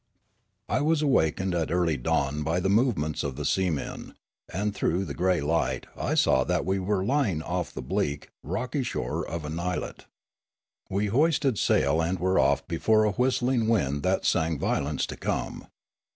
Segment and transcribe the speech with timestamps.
[0.67, 4.15] I was awakened at early dawn by the movements of the seamen,
[4.51, 8.81] and through the grey light I saw that we were lying off the bleak, rocky
[8.81, 10.07] shore of an islet.
[10.89, 15.67] We hoisted sail and were off before a whistling wind that sang violence to come.